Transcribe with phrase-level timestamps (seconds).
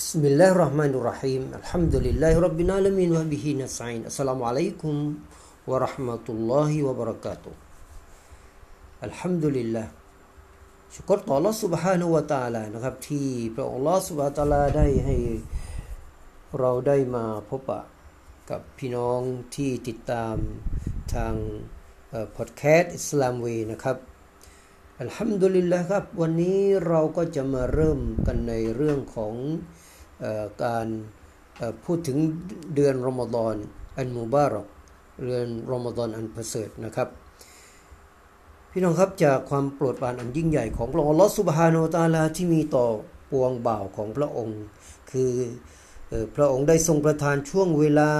[0.00, 4.94] بسم الله الرحمن الرحيم الحمد لله رب العالمين وبه نستعين السلام عليكم
[5.70, 7.52] ورحمة الله وبركاته
[9.08, 9.86] الحمد لله
[10.94, 15.16] ชุกรต่อ Allah سبحانه และ تعالى นะครับที่พระองค์ Allah سبحانه และ تعالى ได้ให้
[16.58, 17.80] เราได้มาพบปะ
[18.50, 19.20] กับพี่น้อง
[19.54, 20.36] ที่ติดตาม
[21.14, 21.34] ทาง
[22.36, 23.98] พอดแคสต์อิสลามวีนะครับ
[25.00, 29.89] อัลฮัมดุลิลละครับ วันนี้เราก็จะมาเริ่มกันในเรื่องของอ
[30.63, 30.87] การ
[31.85, 32.17] พูดถึง
[32.75, 33.55] เดือนรอมฎอน
[33.97, 34.67] อันมุบารอก
[35.25, 37.07] เดือนรอมฎอนอันประเสริฐนะครับ
[38.71, 42.87] พี่น้องครับจากความโปรดปรานอันยิ่งใหญ่ของพระองค์ลอสุบฮาโนตาลาที่มีต่อ
[43.31, 44.59] ปวงบ่าวของพระองค์
[45.11, 45.31] คือ
[46.35, 48.11] พระองค์ได้ทรงประทานช่วงเวลา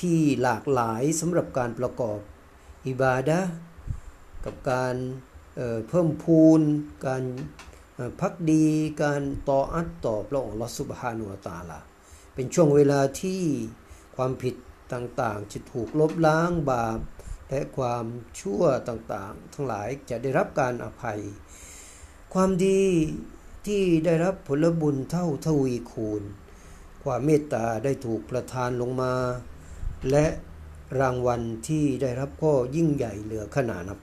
[0.00, 2.18] ที่หลากหลายสำหรับการประกอบ
[2.86, 3.40] อิบาดะ
[4.44, 4.94] กับการ
[5.88, 6.60] เพิ่มพูน
[7.06, 7.22] การ
[8.20, 8.64] พักดี
[9.02, 11.80] การต่ออัตต่อพระองค์ลอสุบฮานุตาลา
[12.34, 13.42] เป็นช่วงเวลาที่
[14.16, 14.54] ความผิด
[14.92, 16.98] ต่างๆ จะถูกลบล้างบาป
[17.48, 18.04] และความ
[18.40, 21.20] ชั่วต่างๆ ทั้งหลายจะได้รับการอภัย
[22.34, 22.82] ความดี
[23.66, 26.22] ที่ได้รับผลบุญเท่าทวีคูณ
[27.02, 29.14] ความเมตตาได้ถูกประทานลงมา
[30.10, 30.26] และ
[31.00, 33.98] รางวัลที่ได้รับก็ยิ่งใหญ่เหลือขนานับ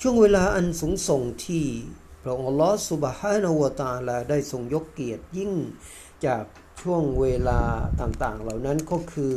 [0.00, 1.64] ช่วงเวลาอันสูงส่งที่
[2.23, 5.51] พระองค์ลอสุบฮานาวตาลาได้ทรงยกเกียรติยิ่ง
[6.25, 6.45] จาก
[6.81, 7.61] ช่วงเวลา
[8.01, 9.35] ต่างๆ เหล่านั้นก็คือ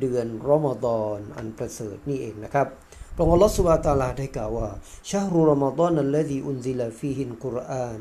[0.00, 2.66] เดือนรอมฎอนอันประเสริฐนี่เองนะครับ
[3.14, 4.70] พระองค์ลอสุบฮาตาลาได้กล่าวว่า
[5.10, 8.00] ชาฮรุรอมฎอนนัลลดีอุนซิลฟีฮินกุรอาน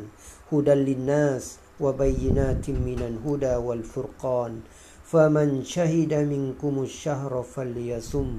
[0.52, 1.45] ฮุดัลลินนัส
[1.83, 4.52] วะบัยนาติมินันฮุดาวัลฟุรกาน
[5.11, 8.30] فمن شهد منكم الشهر فليصم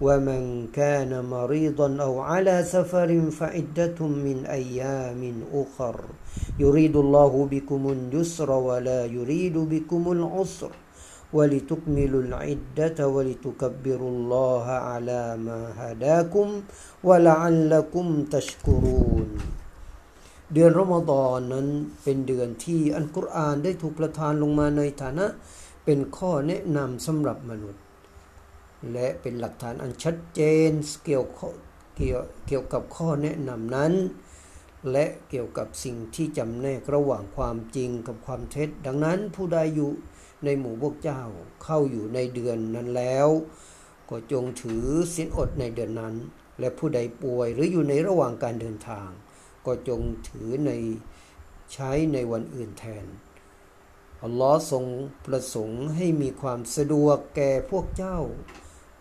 [0.00, 0.42] ومن
[0.72, 5.22] كان مريضا أو على سفر فعدة من أيام
[5.54, 5.96] أخر
[6.58, 10.72] يريد الله بكم اليسر ولا يريد بكم العسر
[11.32, 16.48] ولتكملوا العدة ولتكبروا الله على ما هداكم
[17.04, 19.28] ولعلكم تشكرون
[20.54, 21.66] เดือนรอมฎอนนั้น
[22.02, 25.26] เป็นเดือนที่อันกุรอานได้ถูกประทานลงมาในฐานะ
[25.84, 27.82] เป็นข้อแนะนำสำหรับมนุษย์
[28.91, 30.71] และเป็นหลักฐานอันชัดเจน
[31.05, 31.25] เกี่ยว
[31.97, 33.93] เกี่ยวเกี่ยวกับข้อแนะนำนั้น
[34.91, 39.89] และเกี่ยวกับสิ่งที่จำแนกระหว่างความจริงกับความเท็จ ดังนั้นผู้ใดอยู่
[40.45, 41.21] ในหมู่พวกเจ้า
[41.63, 43.27] เข้าอยู่ในเดือนนั้นแล้ว
[44.09, 46.15] ก็จงถือสินอดในเดือนนั้น
[46.59, 49.09] และผู้ใดป่วยหรืออยู่ในระหว่างการเดินทาง
[49.65, 50.71] ก็จงถือใน
[51.73, 53.05] ใช้ในวันอื่นแทน
[54.23, 54.85] อัลลอฮ์ทรง
[55.25, 58.17] ประสงค์ให้มีความสะดวกแก่พวกเจ้า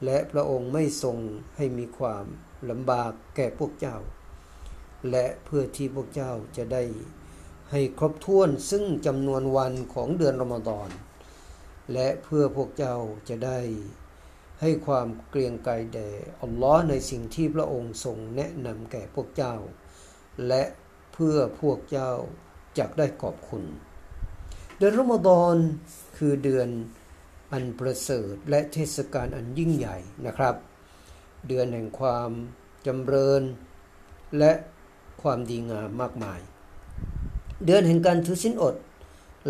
[0.05, 1.19] และพระองค์ไม่ทรง
[1.57, 2.25] ให้มีความ
[2.71, 3.97] ลำบากแก่พวกเจ้า
[5.11, 6.85] และเพื่อที่พวกเจ้าจะได้
[7.71, 10.89] ให้ครบถ้วนซึ่งจำนวนวันของเดือนรอมฎอน
[11.93, 12.97] และเพื่อพวกเจ้า
[13.29, 13.61] จะได้
[14.61, 16.09] ให้ความเกรียงไกรแด่
[16.43, 19.55] อัลลอฮ์ในสิ่งที่พระองค์ทรงแนะนำแก่พวกเจ้า
[20.49, 20.63] และ
[21.13, 22.13] เพื่อพวกเจ้า
[22.79, 23.65] จะได้ขอบคุณ
[24.79, 25.55] เดือนรอมฎอน
[26.17, 26.69] คือเดือน
[27.53, 29.97] อันประเสริฐและเทศกาลอันยิ่งใหญ่
[30.27, 30.55] นะครับ
[31.49, 32.31] เดือนแห่งความ
[32.87, 33.43] จำเริญ
[34.39, 34.53] และ
[35.23, 36.41] ความดีงามมากมาย
[37.65, 38.75] เดือนแห่งการถือสินอด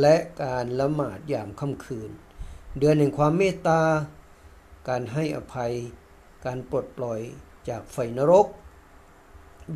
[0.01, 2.11] และการละหมาดยามค่ำคืน
[2.79, 3.83] เดือนแห่งความเมตตา
[4.89, 5.73] การให้อภัย
[6.45, 7.21] การปลดปล่อย
[7.69, 8.47] จากไฟนรก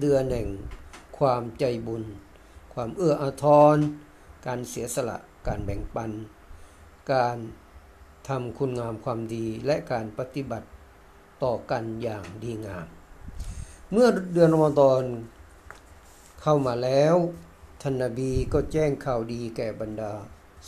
[0.01, 0.49] เดือนแห่ง
[1.19, 2.05] ความใจบุญ
[2.75, 3.45] ความเอื้ออาท
[3.75, 3.77] ร
[4.47, 6.11] การเสียสละ การแบ่งปัน
[7.13, 7.39] การ
[8.31, 10.69] ทำคุณงามความดีและการปฏิบัติ
[11.43, 12.87] ต่อกันอย่างดีงาม
[13.93, 15.03] เมื่อเดือนรอมฎอน
[16.43, 17.17] เข้ามาแล้ว
[17.83, 20.13] ท่านนบีก็แจ้งข่าวดีแก่บรรดา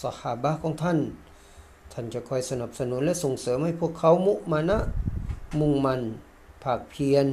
[0.02, 0.98] สหาบะของท่าน
[1.92, 4.78] ท่านจะคอยสนับสนุนและส่งเสริมให้พวกเขามุมานะ
[5.60, 6.00] มุ่งมัน
[6.64, 7.26] ภาคเพียร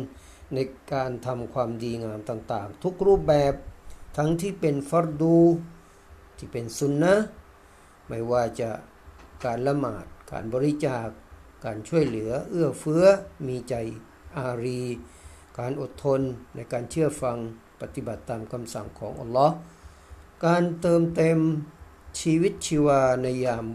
[0.54, 0.58] ใน
[0.94, 3.54] การทำความดีงามต่างๆ ทุกรูปแบบ
[4.18, 5.38] ทั้งที่เป็นฟัรดู
[6.38, 7.16] ที่เป็นสุนนะ
[8.08, 8.70] ไม่ว่าจะ
[9.46, 11.08] การละหมาด การบริจาค
[11.66, 13.04] การช่วยเหลือเอื้อเฟื้อ
[13.48, 13.76] มีใจ
[14.38, 14.84] อารี
[15.60, 16.22] การอดทน
[16.56, 17.38] ในการเชื่อฟัง
[17.82, 19.56] ปฏิบัติตามคำสั่งของอัลลอฮ์
[20.46, 21.40] การเติมเต็ม
[22.20, 23.66] ชีวิตชีวาในยาม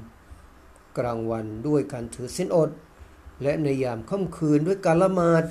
[0.99, 2.71] กลางวันด้วยการถือสินอด
[3.43, 5.45] และในยามค่ำคืนด้วยการละหมาด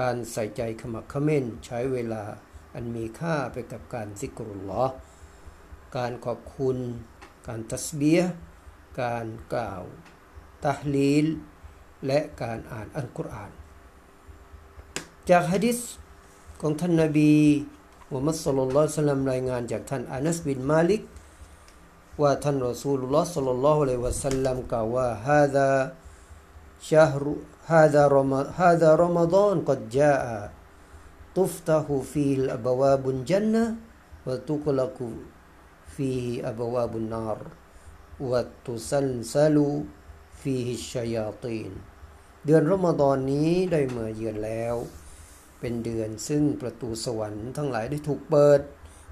[0.00, 2.22] การใส่ใจขมักขม้นใช้เวลา
[2.74, 4.94] อันมีค่าไปกับการซิกรุลลอฮ์
[5.96, 6.76] การขอบคุณ
[7.46, 8.20] การตัสเบีย
[9.02, 9.82] การกล่าว
[10.65, 11.25] ตะลีล
[12.05, 13.51] และการอ่านอัลกุรอาน
[15.29, 15.79] จากฮะดิษ
[16.61, 17.33] ของท่านนบี
[18.09, 21.01] มุฮัมมัดสุลลัลสลัมรายงานจากท่านอานัสบินมาลิก
[22.21, 25.69] ว่าท่านรอซูลุลลอฮ์สัลลัลลอฮุอะลัยฮิวะสัลลัมกล่าวว่าฮาดา
[26.89, 27.33] ชาฮรุ
[27.71, 30.37] ฮาดารอมฮาดารอมฎอนกัดจาอะ
[31.37, 33.65] تفتح فيه الأبواب الجنة
[34.25, 34.97] وتغلق
[35.95, 37.39] فيه أبواب النار
[38.19, 39.57] وتسلسل
[40.44, 41.72] ฟีฮิชยาตีน
[42.46, 44.74] เดือนรอมฎอนนี้ได้เมื่อเยือนแล้ว
[45.60, 48.60] เป็นเดือนซึ่งประตูสวรรค์ทั้งหลายได้ถูกเปิด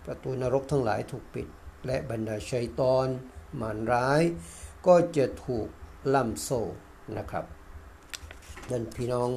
[0.06, 1.46] ประตูนรกทั้งหลายถูกปิด
[1.86, 3.06] และบรรดาชัยตอน
[3.60, 4.22] มารร้าย
[4.86, 5.68] ก็จะถูก
[6.14, 6.62] ล่ำโซ่
[7.16, 7.44] นะครับ
[8.70, 9.30] ดันพี่น้อง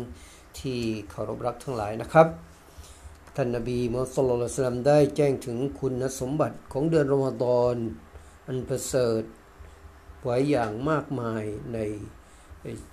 [0.60, 2.28] ที่เคารพรักทั้งหลายนะครับ
[3.36, 7.76] ท่านนบีมุฮัมมัดสุลลัสลัมได้แจ้งถึงคุณสมบัติของเดือนรอมฎอน
[8.48, 9.24] อันประเสริฐ
[10.26, 11.44] ไว้อย่างมากมาย
[11.74, 11.80] ใน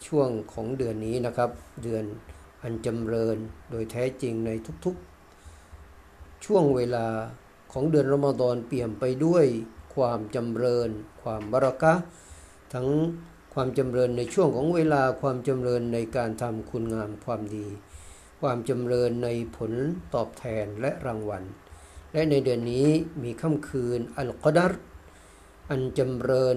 [0.06, 1.50] ช่วงของเดือนนี้นะครับ
[1.82, 2.04] เดือน
[2.62, 3.36] อันจำเริญ
[3.70, 4.50] โดยแท้จริงใน
[4.84, 7.06] ทุกๆ ช่วงเวลา
[7.72, 9.46] ของเดือนรอมฎอนเปี่ยมไปด้วย
[9.94, 10.90] ความจำเริญ
[11.22, 11.94] ความบารักะ
[12.74, 12.88] ทั้ง
[13.54, 17.66] ความจำเริญในช่วงของเวลาความจำเริญในการทำคุณงามความดี
[18.40, 19.72] ความจำเริญในผล
[20.14, 21.44] ตอบแทนและรางวัล
[22.12, 22.88] และในเดือนนี้
[23.22, 24.72] มีค่ำคืนอัลกอดัร
[25.70, 26.56] อันจำเริญ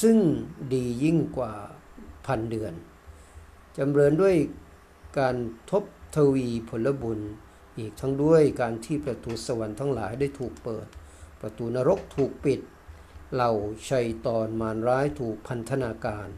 [0.00, 0.18] ซึ่ง
[0.72, 1.52] ดียิ่งกว่า
[2.26, 2.74] พันเดือน
[3.76, 4.36] จำเริญด้วย
[5.18, 5.36] การ
[5.70, 5.84] ทบ
[6.16, 7.20] ทวีผลบุญ
[7.78, 10.86] อีกทั้งด้วยการที่ประตูสวรรค์ทั้งหลายได้ถูกเปิด
[11.40, 12.60] ประตูนรกถูกปิด
[13.32, 13.52] เหล่า
[13.88, 16.28] ชัยตอนมารร้ายถูกพันธนาการ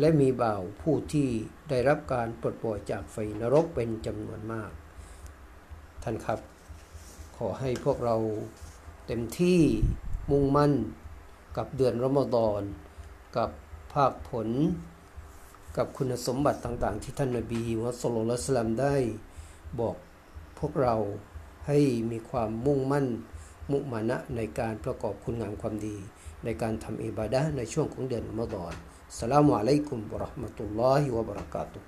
[0.00, 1.28] และมีบ่าวผู้ที่
[1.70, 4.70] ได้รับการปลดปล่อยจากไฟนรกเป็นจำนวนมาก
[6.02, 6.40] ท่านครับ
[7.36, 8.16] ขอให้พวกเรา
[9.06, 9.60] เต็มที่
[10.30, 10.72] มุ่งมั่น
[11.56, 12.62] กับเดือนรอมฎอน
[13.36, 13.50] กับ
[13.94, 14.48] ภาคผล
[15.76, 18.96] กับคุณสมบัติต่างๆ ที่ท่านนบีมุฮัมมัดสโลลัสลัมได้
[19.80, 19.96] บอก
[20.58, 20.94] พวกเรา
[21.66, 21.78] ให้
[22.10, 23.06] มีความมุ่งมั่น
[23.72, 25.96] มุมานะในการประกอบคุณงามความดี
[26.44, 28.72] ในการทำอิบาดะในช่วงของเดือนอมฎอน
[29.18, 31.78] สลามุอะลัยกุมบะราะห์มะตุลลอฮิวะบะราะกาตุ